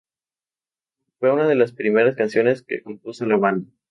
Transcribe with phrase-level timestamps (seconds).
[1.19, 3.69] Fue una de las primeras canciones que compuso la banda.